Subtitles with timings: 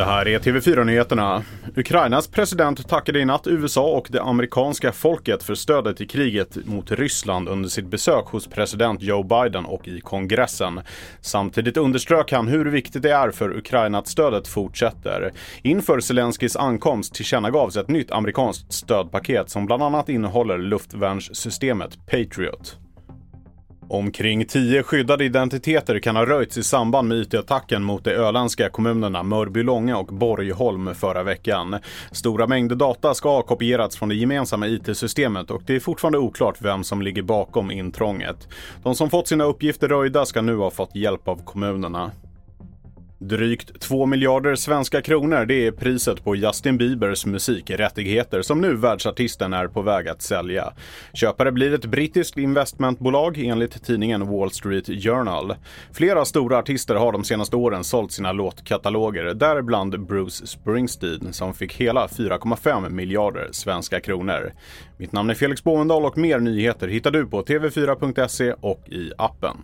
[0.00, 1.42] Det här är TV4-nyheterna.
[1.76, 6.90] Ukrainas president tackade i natt USA och det amerikanska folket för stödet i kriget mot
[6.90, 10.80] Ryssland under sitt besök hos president Joe Biden och i kongressen.
[11.20, 15.32] Samtidigt underströk han hur viktigt det är för Ukraina att stödet fortsätter.
[15.62, 22.78] Inför Zelenskyjs ankomst tillkännagavs ett nytt amerikanskt stödpaket som bland annat innehåller luftvärnssystemet Patriot.
[23.92, 29.22] Omkring tio skyddade identiteter kan ha röjts i samband med IT-attacken mot de öländska kommunerna
[29.22, 31.76] Mörbylånga och Borgholm förra veckan.
[32.12, 36.56] Stora mängder data ska ha kopierats från det gemensamma IT-systemet och det är fortfarande oklart
[36.60, 38.48] vem som ligger bakom intrånget.
[38.82, 42.10] De som fått sina uppgifter röjda ska nu ha fått hjälp av kommunerna.
[43.22, 49.52] Drygt 2 miljarder svenska kronor, det är priset på Justin Biebers musikrättigheter som nu världsartisten
[49.52, 50.72] är på väg att sälja.
[51.12, 55.54] Köpare blir ett brittiskt investmentbolag enligt tidningen Wall Street Journal.
[55.92, 61.72] Flera stora artister har de senaste åren sålt sina låtkataloger, däribland Bruce Springsteen som fick
[61.72, 64.52] hela 4,5 miljarder svenska kronor.
[64.98, 69.56] Mitt namn är Felix Bovendal och mer nyheter hittar du på tv4.se och i appen.